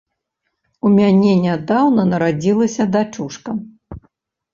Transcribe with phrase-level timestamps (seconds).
[0.87, 3.55] У мяне нядаўна нарадзілася дачушка.